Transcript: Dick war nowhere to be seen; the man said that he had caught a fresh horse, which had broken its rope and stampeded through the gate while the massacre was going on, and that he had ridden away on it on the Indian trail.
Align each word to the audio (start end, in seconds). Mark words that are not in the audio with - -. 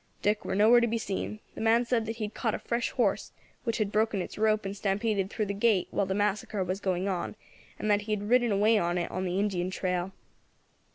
Dick 0.23 0.43
war 0.43 0.55
nowhere 0.55 0.79
to 0.79 0.87
be 0.87 0.97
seen; 0.97 1.41
the 1.53 1.61
man 1.61 1.85
said 1.85 2.07
that 2.07 2.15
he 2.15 2.23
had 2.23 2.33
caught 2.33 2.55
a 2.55 2.57
fresh 2.57 2.89
horse, 2.89 3.31
which 3.65 3.77
had 3.77 3.91
broken 3.91 4.19
its 4.19 4.35
rope 4.35 4.65
and 4.65 4.75
stampeded 4.75 5.29
through 5.29 5.45
the 5.45 5.53
gate 5.53 5.87
while 5.91 6.07
the 6.07 6.15
massacre 6.15 6.63
was 6.63 6.79
going 6.79 7.07
on, 7.07 7.35
and 7.77 7.91
that 7.91 8.01
he 8.01 8.11
had 8.11 8.27
ridden 8.27 8.51
away 8.51 8.79
on 8.79 8.97
it 8.97 9.11
on 9.11 9.25
the 9.25 9.37
Indian 9.39 9.69
trail. 9.69 10.11